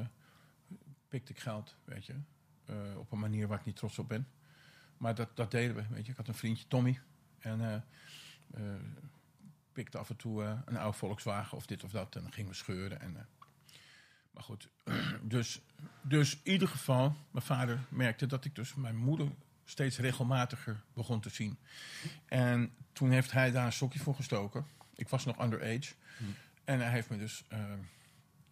[1.08, 2.14] pikte ik geld, weet je.
[2.64, 4.28] eh, op een manier waar ik niet trots op ben.
[4.96, 6.10] Maar dat, dat deden we, weet je.
[6.10, 7.00] Ik had een vriendje, Tommy.
[7.38, 7.74] En eh
[8.54, 8.62] eh,
[9.72, 12.16] pikte af en toe een oude Volkswagen of dit of dat.
[12.16, 13.00] En dan gingen we scheuren.
[13.00, 13.22] En, eh,
[14.36, 14.68] maar goed,
[15.22, 15.60] dus,
[16.02, 19.28] dus in ieder geval, mijn vader merkte dat ik dus mijn moeder
[19.64, 21.58] steeds regelmatiger begon te zien.
[22.26, 24.66] En toen heeft hij daar een sokje voor gestoken.
[24.94, 25.94] Ik was nog underage.
[26.64, 27.60] En hij heeft me dus eh,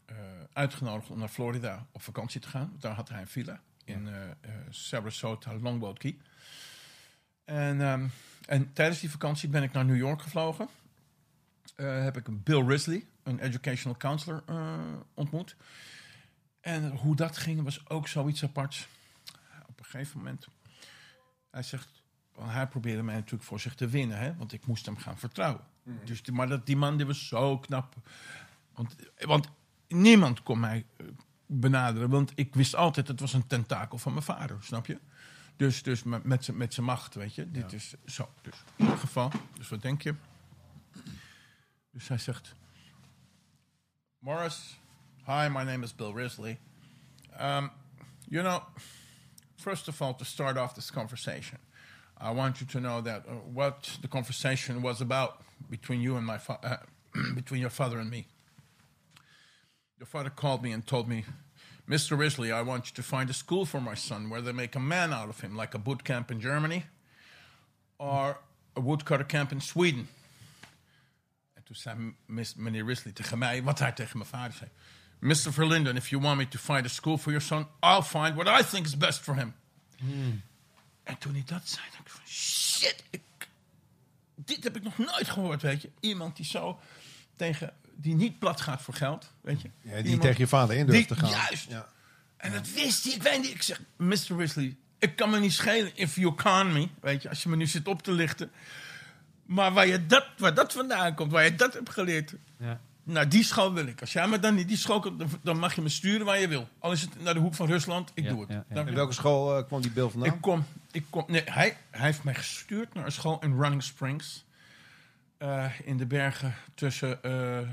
[0.04, 0.16] eh,
[0.52, 2.76] uitgenodigd om naar Florida op vakantie te gaan.
[2.78, 6.16] Daar had hij een villa in eh, Sarasota Longboat Key.
[7.44, 8.08] En, ehm,
[8.46, 10.68] en tijdens die vakantie ben ik naar New York gevlogen.
[11.76, 14.72] Eh, heb ik Bill Risley, een educational counselor, eh,
[15.14, 15.56] ontmoet.
[16.60, 18.88] En hoe dat ging was ook zoiets aparts.
[19.66, 20.46] Op een gegeven moment,
[21.50, 22.02] hij zegt,
[22.34, 25.18] want hij probeerde mij natuurlijk voor zich te winnen, hè, want ik moest hem gaan
[25.18, 25.60] vertrouwen.
[26.04, 27.94] Dus die, maar dat, die man die was zo knap.
[28.74, 29.48] Want, want
[29.88, 31.06] niemand kon mij eh,
[31.46, 34.98] benaderen, want ik wist altijd, het was een tentakel van mijn vader, snap je?
[35.56, 37.50] Dus, dus met, met zijn- met zijn macht, weet je.
[37.50, 38.28] Dit is zo.
[38.42, 40.14] Dus in ieder geval, dus wat denk je?
[41.94, 42.54] Dus hij zegt:
[44.18, 44.78] Morris,
[45.26, 46.58] hi, my name is Bill Risley.
[47.40, 47.70] Um,
[48.28, 48.62] you know,
[49.56, 51.58] first of all, to start off this conversation,
[52.20, 56.26] I want you to know that uh, what the conversation was about between you and
[56.26, 56.76] my uh,
[57.34, 58.26] between your father and me.
[59.98, 61.24] Your father called me and told me,
[61.88, 62.18] Mr.
[62.18, 64.80] Risley, I want you to find a school for my son where they make a
[64.80, 66.86] man out of him, like a boot camp in Germany
[67.98, 68.38] or
[68.74, 70.08] a woodcutter camp in Sweden.
[71.82, 74.70] En toen zei meneer Risley tegen mij, wat hij tegen mijn vader zei.
[75.18, 75.52] Mr.
[75.52, 78.60] Verlinden, if you want me to find a school for your son, I'll find what
[78.60, 79.54] I think is best for him.
[81.02, 83.20] En toen hij dat zei, dacht ik van, shit, ik,
[84.34, 85.90] dit heb ik nog nooit gehoord, weet je.
[86.00, 86.80] Iemand die zo
[87.36, 89.70] tegen, die niet plat gaat voor geld, weet je.
[89.80, 91.30] Ja, die Iemand- tegen je vader in durft die- te gaan.
[91.30, 91.68] Juist.
[91.70, 91.88] Ja.
[92.36, 93.12] En dat wist hij.
[93.12, 93.50] Ik weet niet.
[93.50, 94.36] Ik zeg, Mr.
[94.36, 96.88] Risley, ik kan me niet schelen if you con me.
[97.00, 98.50] Weet je, als je me nu zit op te lichten.
[99.46, 102.34] Maar waar, je dat, waar dat vandaan komt, waar je dat hebt geleerd.
[102.58, 102.80] Ja.
[103.02, 104.00] Nou, die school wil ik.
[104.00, 106.48] Als jij me dan niet die school komt, dan- mag je me sturen waar je
[106.48, 106.68] wil.
[106.78, 108.50] Al is het naar de hoek van Rusland, ik Ja, doe het.
[108.50, 108.80] ja, ja.
[108.86, 110.34] In welke school eh, kwam die Bill vandaan?
[110.34, 113.82] Ik kom, ik kom, nee, hij, hij heeft mij gestuurd naar een school in Running
[113.82, 114.44] Springs.
[115.38, 117.66] Eh, in de bergen tussen, eh, eh,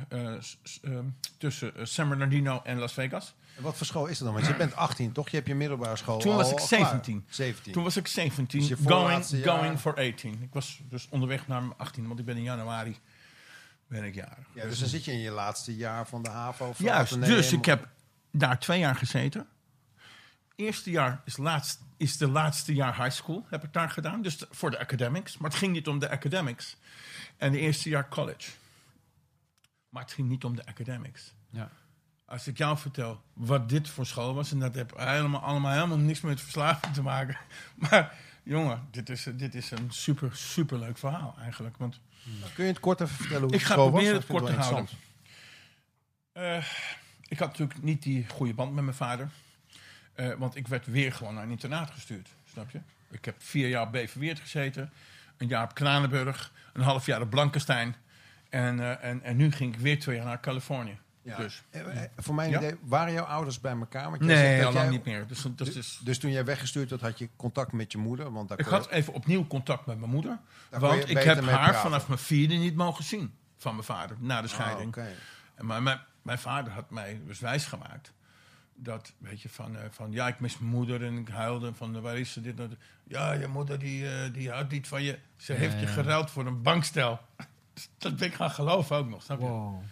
[0.81, 1.05] ehm,
[1.37, 3.33] tussen San Bernardino en Las Vegas.
[3.61, 4.35] Wat voor school is dat dan?
[4.35, 5.29] Want je bent 18, toch?
[5.29, 6.79] Je hebt je middelbare school Toen was ik al klaar.
[6.89, 7.25] 17.
[7.29, 7.73] 17.
[7.73, 10.41] Toen was ik 17, Dus going, going for 18.
[10.41, 12.97] Ik was dus onderweg naar mijn 18, want ik ben in januari
[13.87, 14.45] ben ik jarig.
[14.53, 16.73] Ja, dus dan zit je in je laatste jaar van de HAVO.
[16.77, 17.87] Juist, dus ik heb
[18.31, 19.47] daar twee jaar gezeten.
[20.55, 24.21] Eerste jaar is, laatst, is de laatste jaar high school, heb ik daar gedaan.
[24.21, 25.37] Dus de- voor de academics.
[25.37, 26.77] Maar het ging niet om de academics.
[27.37, 28.51] En de eerste jaar college.
[29.89, 31.33] Maar het ging niet om de academics.
[31.49, 31.69] Ja.
[32.31, 35.97] Als ik jou vertel wat dit voor school was, en dat heeft helemaal, allemaal helemaal
[35.97, 37.37] niks met verslaving te maken.
[37.89, 38.13] Maar
[38.43, 41.77] jongen, dit is, dit is een super, super leuk verhaal eigenlijk.
[41.77, 41.99] Want
[42.53, 44.01] Kun je het kort even vertellen hoe Ik het ga school was?
[44.03, 44.97] proberen Dat het vind ik kort te houden.
[46.33, 46.65] eh,
[47.27, 49.29] ik had natuurlijk niet die goede band met mijn vader.
[50.13, 52.29] Eh, want ik werd weer gewoon naar een internaat gestuurd.
[52.51, 52.79] Snap je?
[53.11, 54.91] Ik heb vier jaar op Beverweert gezeten.
[55.37, 56.51] Een jaar op Kranenburg.
[56.73, 57.95] Een half jaar op Blankenstein.
[58.49, 60.97] En, eh, en, en nu ging ik weer twee jaar naar Californië.
[61.23, 61.37] Ja.
[61.37, 61.63] Dus.
[61.69, 62.57] Eh, eh, Voor mijn Ja?
[62.57, 64.09] idee, waren jouw ouders bij elkaar?
[64.09, 65.27] Want jij zegt Nee, dat al lang jij- niet meer.
[65.27, 68.31] Dus, dat is, Dus, dus toen jij weggestuurd werd, had je contact met je moeder?
[68.31, 70.37] Want daar ik kon je- had even opnieuw contact met mijn moeder.
[70.69, 71.81] Daar kon je Want ik beter heb mee haar praten.
[71.81, 73.33] vanaf mijn vierde niet mogen zien.
[73.57, 74.87] Van mijn vader, na de Ah, scheiding.
[74.87, 75.07] oké.
[75.55, 78.13] En Maar mijn, mijn vader had mij dus wijsgemaakt.
[78.75, 81.73] Dat, weet je, van, eh, van ja, ik mis mijn moeder en ik huilde.
[81.73, 82.41] Van eh, waar is ze?
[82.41, 82.69] Dit, dat.
[83.03, 85.19] Ja, je moeder die, eh, die houdt niet van je.
[85.37, 87.19] Ze heeft je geruild voor een bankstel.
[87.97, 89.45] dat ben ik gaan geloven ook nog, snap je?
[89.45, 89.83] Wow.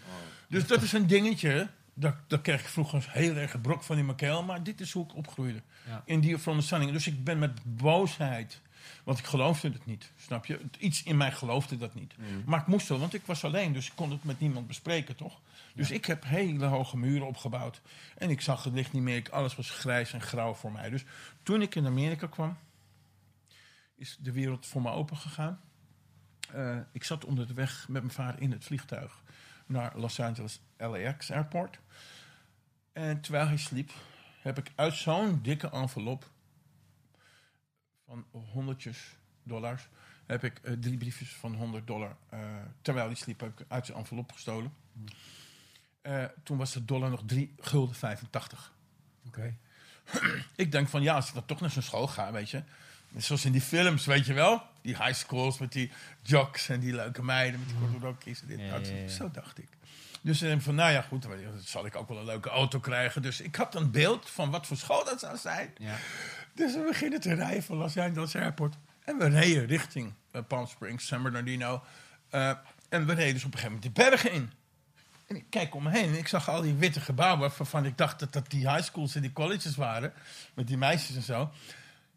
[0.50, 1.70] Dus dat is een dingetje.
[1.94, 4.44] Daar, daar kreeg ik vroeger heel erg een brok van in mijn keel.
[4.44, 5.62] Maar dit is hoe ik opgroeide.
[5.88, 6.02] Ja.
[6.06, 6.92] In die veronderstelling.
[6.92, 8.62] Dus ik ben met boosheid.
[9.04, 10.12] Want ik geloofde het niet.
[10.18, 10.60] Snap je?
[10.80, 12.16] Iets in mij geloofde dat niet.
[12.46, 13.74] Maar ik moest wel, want ik was alleen.
[13.74, 15.40] Dus ik kon het met niemand bespreken, toch?
[15.76, 17.82] Dus ik heb hele hoge muren opgebouwd.
[18.18, 19.16] En ik zag het licht niet meer.
[19.16, 20.90] Ik, alles was grijs en grauw voor mij.
[20.90, 21.04] Dus
[21.44, 22.58] toen ik in Amerika kwam,
[23.96, 25.60] is de wereld voor me open gegaan.
[26.54, 29.22] Eh, ik zat onder de weg met mijn vader in het vliegtuig
[29.70, 31.80] naar Los Angeles LAX Airport.
[32.94, 33.92] En terwijl hij sliep,
[34.42, 36.30] heb ik uit zo'n dikke envelop
[38.06, 39.88] van honderdjes dollars,
[40.26, 42.16] heb ik eh, drie briefjes van 100 dollar.
[42.30, 42.40] eh,
[42.82, 44.74] terwijl hij sliep, heb ik uit zijn envelop gestolen.
[46.02, 48.74] Eh, toen was de dollar nog 3 gulden 85.
[49.28, 49.58] Oké.
[50.56, 52.64] Ik denk van ja, als ik dan toch naar zo'n school ga, weet je.
[53.18, 54.62] Zoals in die films, weet je wel.
[54.82, 55.92] Die high schools met die
[56.22, 58.42] jocks en die leuke meiden met die korte rokjes.
[58.42, 58.88] en Dit, Ja, dat.
[58.88, 59.08] ja, ja.
[59.08, 59.68] Zo dacht ik.
[60.22, 61.32] Dus ik van, nou ja, goed, dan
[61.64, 63.22] zal ik ook wel een leuke auto krijgen.
[63.22, 65.74] Dus ik had een beeld van wat voor school dat zou zijn.
[65.78, 65.96] Ja.
[66.54, 68.76] Dus we beginnen te rijden van Los Angeles Airport.
[69.06, 71.84] En we reden richting eh, Palm Springs, San Bernardino.
[72.30, 72.52] Eh,
[72.90, 74.52] en we reden dus op een gegeven moment die bergen in.
[75.28, 77.40] En ik kijk om me heen en ik zag al die witte gebouwen...
[77.40, 80.14] waarvan ik dacht dat dat die high schools en die colleges waren.
[80.54, 81.52] Met die meisjes en zo.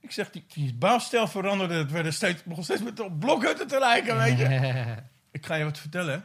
[0.03, 1.75] Ik zeg, die, die bouwstijl veranderde.
[1.75, 4.97] Het werden steeds, begon steeds met blokhutten te lijken, weet je.
[5.31, 6.25] Ik ga je wat vertellen.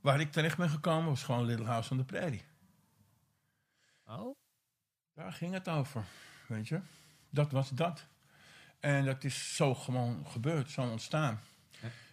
[0.00, 2.42] Waar ik terecht ben gekomen was gewoon Little House on the Prairie.
[4.06, 4.36] oh?
[5.14, 6.04] Daar ging het over,
[6.46, 6.80] weet je.
[7.30, 8.06] Dat was dat.
[8.80, 11.40] En dat is zo gewoon gebeurd, zo ontstaan.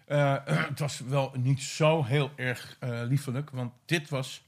[0.06, 0.36] Eh,
[0.70, 4.44] het was wel niet zo heel erg eh, liefelijk, want dit was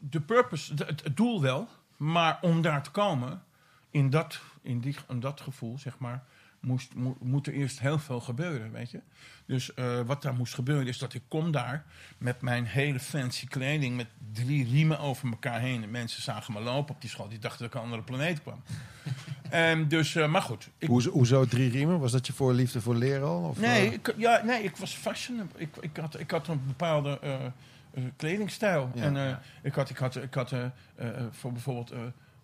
[0.00, 3.42] de purpose, het doel wel, maar om daar te komen,
[3.98, 6.22] in dat, in die, in dat gevoel, zeg maar,
[6.60, 9.00] moest, mo- moet er eerst heel veel gebeuren, weet je.
[9.46, 11.84] Dus eh, wat daar moest gebeuren is dat ik kom daar
[12.18, 15.82] met mijn hele fancy kleding, met drie riemen over elkaar heen.
[15.82, 18.42] En mensen zagen me lopen op die school, die dachten dat ik een andere planeet
[18.42, 18.62] kwam.
[19.50, 20.68] en dus, eh, maar goed.
[20.78, 22.00] Ik, Hoezo, hoezo drie riemen?
[22.00, 23.42] Was dat je voor liefde voor leren al?
[23.42, 25.60] Of, Nee, eh, ik, ja, nee, ik was fashionable.
[25.60, 27.20] Ik, ik, had, ik had een bepaalde
[28.16, 28.90] kledingstijl.
[28.94, 29.42] Ja, en ja.
[29.62, 30.52] ik had, ik had, ik had
[31.30, 31.92] voor bijvoorbeeld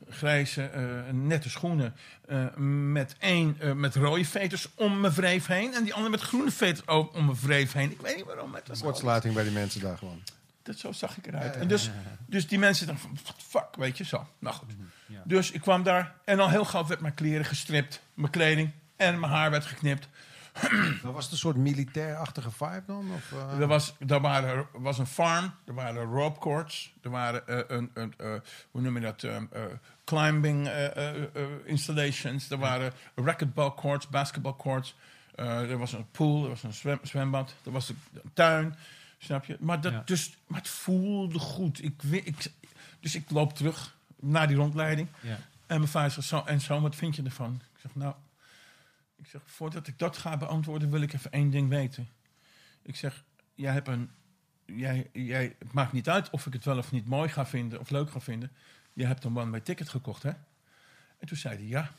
[0.08, 1.94] grijze, eh, nette schoenen
[2.28, 2.46] eh,
[2.92, 5.74] met één eh, met rode veters om mijn wreef heen.
[5.74, 7.90] En die andere met groene veters ook om mijn wreef heen.
[7.90, 8.54] Ik weet niet waarom.
[8.54, 10.22] Het was kortsluiting bij die mensen daar gewoon.
[10.62, 11.56] dat, zo zag ik eruit.
[11.56, 11.90] En dus,
[12.26, 14.26] dus die mensen dachten van, what fuck, weet je, zo.
[14.38, 14.70] Nou goed.
[15.06, 15.22] Ja.
[15.24, 18.00] Dus ik kwam daar en al heel gauw werd mijn kleren gestript.
[18.14, 20.08] Mijn kleding en mijn haar werd geknipt.
[21.02, 23.10] Maar was het een soort militair-achtige vibe dan?
[23.14, 23.60] Of, eh?
[23.60, 27.90] Er was, er waren, was een farm, er waren rope courts, er waren eh, een,
[27.94, 28.32] een, eh,
[28.70, 29.62] hoe noem je dat, um, eh,
[30.04, 34.96] climbing eh, eh, eh, installations, er waren racquetball courts, basketball courts,
[35.34, 37.98] eh, er was een pool, er was een zwem, zwembad, er was een,
[38.34, 38.74] tuin,
[39.18, 39.56] snap je?
[39.60, 40.02] Maar, dat, Ja.
[40.04, 41.82] dus, maar het voelde goed.
[41.84, 42.52] Ik, ik,
[43.00, 45.38] dus ik loop terug naar die rondleiding Ja.
[45.66, 47.60] en mijn vader zegt, zo, en zo, wat vind je ervan?
[47.74, 48.14] Ik zeg, nou,
[49.24, 52.08] ik zeg, voordat ik dat ga beantwoorden, wil ik even één ding weten.
[52.82, 54.10] Ik zeg, jij hebt een,
[54.64, 57.80] jij, jij, het maakt niet uit of ik het wel of niet mooi ga vinden
[57.80, 58.50] of leuk ga vinden.
[58.92, 60.30] Je hebt een one-way ticket gekocht, hè?
[61.18, 61.90] En toen zei hij ja.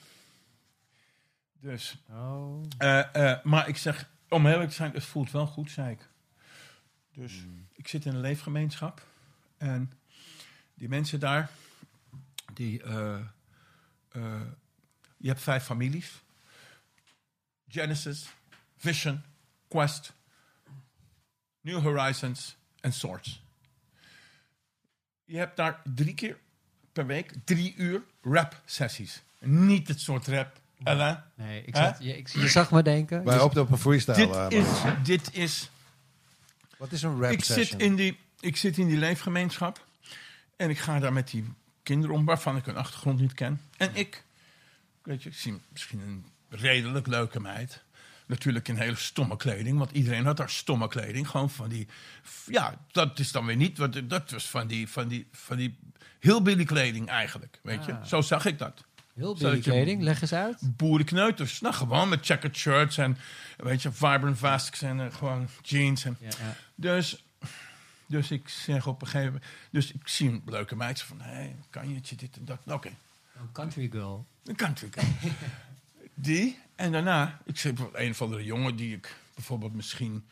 [1.59, 2.63] Dus, Oh.
[2.77, 6.09] eh, eh, maar ik zeg, om eerlijk te zijn, het voelt wel goed, zei ik.
[7.13, 9.05] Dus ik zit in een leefgemeenschap
[9.57, 9.91] en
[10.73, 11.49] die mensen daar,
[12.53, 13.19] die, eh,
[15.17, 16.23] je hebt vijf families.
[17.67, 18.27] Genesis,
[18.77, 19.23] Vision,
[19.67, 20.13] Quest,
[21.61, 23.43] New Horizons en Swords.
[25.23, 26.37] Je hebt daar drie keer
[26.91, 29.23] per week drie uur rap sessies.
[29.39, 30.59] Niet het soort rap.
[30.83, 31.31] Ella.
[31.35, 33.23] Nee, ik zat, je, ik, je zag me denken.
[33.23, 34.15] Wij hoopten op een freestyle.
[34.15, 34.67] Dit eh, is,
[35.03, 35.69] dit is
[36.77, 37.65] Wat is een rap ik session?
[37.65, 39.85] zit, in die, ik zit in die leefgemeenschap.
[40.55, 43.61] En ik ga daar met die kinderen om, waarvan ik hun achtergrond niet ken.
[43.77, 44.23] En ik,
[45.01, 47.83] weet je, ik zie misschien een redelijk leuke meid.
[48.27, 51.29] Natuurlijk in hele stomme kleding, want iedereen had daar stomme kleding.
[51.29, 51.87] Gewoon van die,
[52.45, 55.77] ja, dat is dan weer niet, dat was van die, van die, van die
[56.19, 57.93] hillbilly kleding eigenlijk, weet je.
[57.93, 58.03] Ah.
[58.05, 58.83] Zo zag ik dat.
[59.15, 60.57] Heel je- kleding, leg eens uit.
[60.77, 63.17] Boerenkneuters, nou gewoon met checkered shirts en,
[63.57, 66.55] weet je, vibrant vests en eh, gewoon jeans en Ja, ja.
[66.75, 67.23] dus,
[68.07, 69.51] dus ik zeg op een gegeven moment...
[69.71, 71.21] Dus ik zie een leuke meid van...
[71.21, 72.59] Hé, hey, kan je dit en dat?
[72.65, 72.89] Oké,
[73.39, 74.25] Een country girl.
[74.45, 75.05] een country girl.
[76.15, 76.59] Die.
[76.75, 80.25] En daarna, ik zie bijvoorbeeld een of andere jongen die ik bijvoorbeeld misschien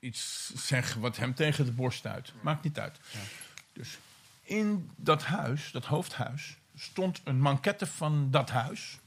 [0.00, 2.32] iets zeg wat hem tegen de borst stuit.
[2.40, 2.98] Maakt niet uit.
[3.72, 3.98] Dus
[4.42, 8.98] in dat huis, dat hoofdhuis, stond een manquette van dat huis.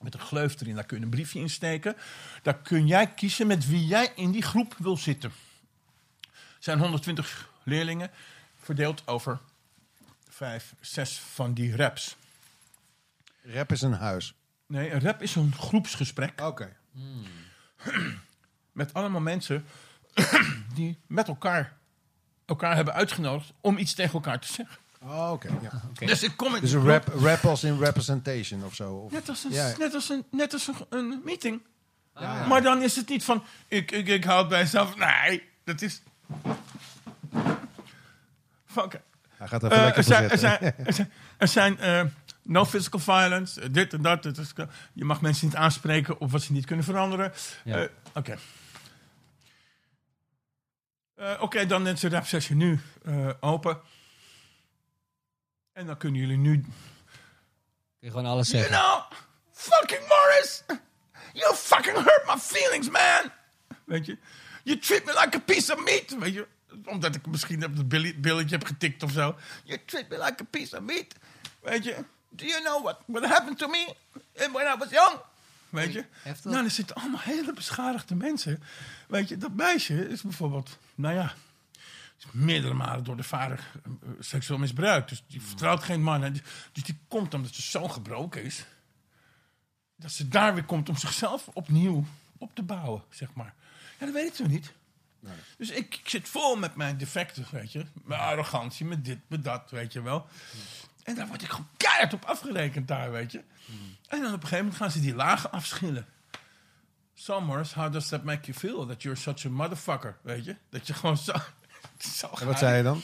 [0.00, 1.96] Met een gleuf erin, daar kun je een briefje in steken.
[2.42, 5.32] Daar kun jij kiezen met wie jij in die groep wil zitten.
[6.30, 8.10] Er zijn 120 leerlingen,
[8.60, 9.40] verdeeld over
[10.28, 12.16] vijf, zes van die raps.
[13.42, 14.34] Rap is een huis.
[14.68, 16.76] Nee, een rap is een groepsgesprek Oké.
[18.72, 19.64] met allemaal mensen
[20.74, 21.76] die met elkaar
[22.46, 24.76] elkaar hebben uitgenodigd om iets tegen elkaar te zeggen.
[25.02, 25.48] Oh, oké.
[25.62, 26.06] ja.
[26.06, 28.94] Dus ik kom in Dus een rap, rap als in representation of zo.
[28.94, 29.74] Of, Net als een, Ja.
[29.78, 31.60] net als een, net als een, een meeting.
[32.14, 32.46] Ja.
[32.46, 34.96] Maar dan is het niet van, ik, ik, ik hou het bij mezelf.
[34.96, 36.02] Nee, dat is...
[38.66, 39.00] Fuck.
[39.36, 42.04] Hij gaat even Eh, lekker er er zijn, er zijn, er zijn eh,
[42.48, 44.24] no physical violence, eh, dit en dat.
[44.24, 44.52] is-
[44.92, 47.32] je mag mensen niet aanspreken op wat ze niet kunnen veranderen.
[47.64, 47.76] Ja.
[47.82, 48.38] Eh, Oké.
[51.14, 52.80] Eh, Oké, dan is de rap session nu
[53.40, 53.80] open.
[55.72, 56.64] En dan kunnen jullie nu...
[57.98, 58.80] Je gewoon alles You zeggen.
[58.80, 59.12] know,
[59.52, 60.62] fucking Morris,
[61.32, 63.32] you fucking hurt my feelings, man.
[63.84, 64.18] Weet je,
[64.64, 66.18] you treat me like a piece of meat.
[66.18, 66.46] Weet je,
[66.84, 67.88] omdat ik misschien op het
[68.20, 69.36] billetje heb getikt of zo.
[69.64, 71.14] You treat me like a piece of meat.
[71.62, 73.94] Weet je, do you know what, what happened to me
[74.52, 75.20] when I was young?
[75.68, 76.04] Weet je,
[76.52, 78.62] nou, er zitten allemaal hele beschadigde mensen.
[79.08, 81.34] Weet je, dat meisje is bijvoorbeeld, nou ja,
[82.18, 85.08] is meerdere malen door de vader eh, eh, seksueel misbruikt.
[85.08, 86.24] Dus die vertrouwt geen man.
[86.24, 88.64] En die- Dus die komt omdat ze zo gebroken is.
[89.96, 92.04] Dat ze daar weer komt om zichzelf opnieuw
[92.38, 93.54] op te bouwen, zeg maar.
[93.98, 94.72] Ja, dat weet ik niet.
[95.56, 97.86] Dus ik, ik zit vol met mijn defecten, weet je.
[98.04, 100.26] Mijn arrogantie, met dit, met dat, weet je wel.
[101.08, 103.42] En daar word ik gewoon keihard op afgerekend daar, weet je.
[104.08, 106.06] En dan op een gegeven moment gaan ze die lagen afschillen.
[107.14, 108.86] Summers, how does that make you feel?
[108.86, 110.56] That you're such a motherfucker, weet je?
[110.70, 111.32] Dat je gewoon zo...
[112.18, 113.02] zo En wat zei je dan?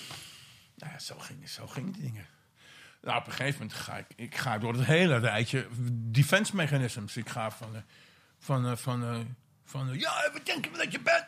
[0.76, 2.26] nou ja, zo ging, zo gingen die dingen.
[3.02, 7.16] Nou, op een gegeven moment ga ik, ik ga door het hele rijtje defense mechanisms.
[7.16, 7.80] Ik ga van, eh,
[8.38, 9.18] van, eh, van, eh,
[9.64, 11.26] van ja, wat denk je dat je bent?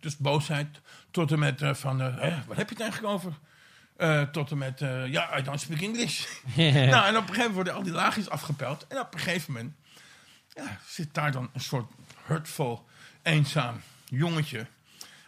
[0.00, 1.98] Dus boosheid tot en met van,
[2.46, 3.32] wat heb je het eigenlijk over?
[3.96, 6.26] Eh, tot en met, eh, ja, I don't speak English.
[6.56, 8.86] nou, en op een gegeven moment worden al die laagjes afgepeld.
[8.88, 9.74] En op een gegeven moment
[10.54, 11.90] ja, zit daar dan een soort
[12.26, 12.86] hurtful,
[13.22, 14.66] eenzaam jongetje.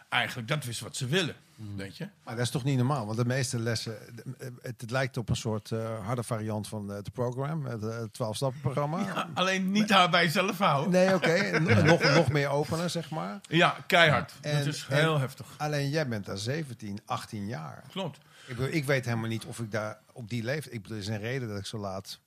[0.09, 1.35] Eigenlijk, dat is wat ze willen,
[1.75, 2.09] weet je.
[2.23, 3.05] Maar dat is toch niet normaal?
[3.05, 3.97] Want de meeste lessen,
[4.37, 8.01] het, het lijkt op een soort eh, harde variant van eh, het programma, het, eh,
[8.01, 8.99] 12-stappen-programma.
[8.99, 10.91] Ja, alleen niet daar bij jezelf houden.
[10.91, 11.59] Nee, oké.
[11.59, 13.39] Nog- nog, nog meer openen, zeg maar.
[13.47, 14.33] Ja, keihard.
[14.41, 15.47] En- dat is en- heel heftig.
[15.57, 17.83] Alleen jij bent daar 17, 18 jaar.
[17.91, 18.17] Klopt.
[18.47, 20.73] Ik, bedoel, ik weet helemaal niet of ik daar op die leeftijd...
[20.75, 22.19] Ik bedoel, er is een reden dat ik zo laat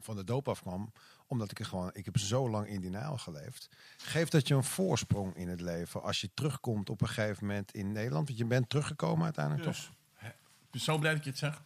[0.00, 0.92] van de doop afkwam.
[1.34, 1.90] Omdat ik er gewoon...
[1.92, 3.68] Ik heb zo lang in denial geleefd.
[3.96, 7.72] Geeft dat je een voorsprong in het leven als je terugkomt op een gegeven moment
[7.72, 8.26] in Nederland?
[8.26, 9.74] Want je bent teruggekomen uiteindelijk, toch?
[9.74, 11.60] Dus, hè, ik ben zo blij dat je het zegt.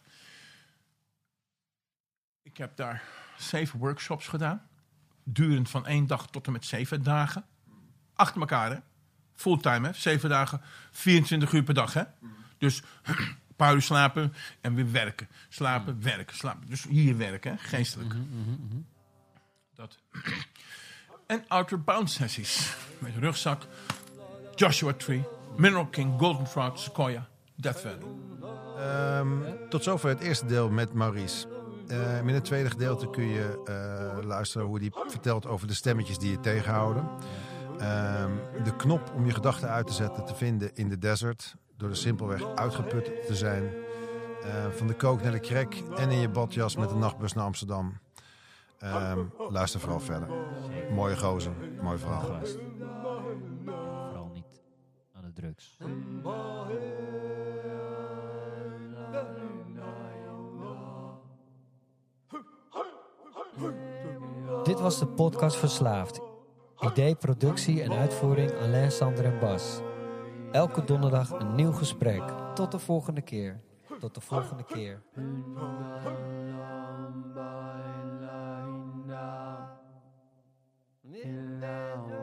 [2.41, 3.03] Ik heb daar
[3.37, 4.69] zeven workshops gedaan.
[5.23, 7.45] Durend van één dag tot en met zeven dagen.
[8.13, 8.77] Achter elkaar, hè?
[9.33, 9.93] Fulltime, hè?
[9.93, 12.03] Zeven dagen, 24 uur per dag, hè?
[12.57, 15.29] Dus een paar uur slapen en weer werken.
[15.49, 16.67] Slapen, werken, slapen.
[16.67, 17.57] Dus hier werken, hè?
[17.57, 18.13] Geestelijk.
[19.79, 19.97] Dat.
[21.25, 22.75] En outer bound sessies.
[22.97, 23.61] Met rugzak,
[24.55, 25.23] Joshua Tree,
[25.57, 27.97] Mineral King, Golden Frog, Sequoia, Death Valley.
[28.77, 29.29] Ehm,
[29.69, 31.47] tot zover het eerste deel met Maurice.
[31.87, 36.17] Ehm, in het tweede gedeelte kun je eh, luisteren hoe hij vertelt over de stemmetjes
[36.17, 37.09] die je tegenhouden.
[37.79, 38.31] Ehm,
[38.63, 41.55] de knop om je gedachten uit te zetten te vinden in de desert.
[41.77, 43.71] Door er simpelweg uitgeput te zijn.
[44.77, 47.99] Van de kook naar de krek en in je badjas met de nachtbus naar Amsterdam.
[48.79, 50.27] Ehm, luister vooral verder.
[50.91, 52.39] Mooie gozer, mooi verhaal.
[54.07, 54.61] Vooral niet
[55.13, 55.77] aan de drugs.
[64.63, 66.21] Dit was de podcast Verslaafd.
[66.79, 69.81] Idee, productie en uitvoering Alain, Sander en Bas.
[70.51, 72.23] Elke donderdag een nieuw gesprek.
[72.53, 73.61] Tot de volgende keer.
[73.99, 75.01] Tot de volgende keer.
[81.23, 82.18] in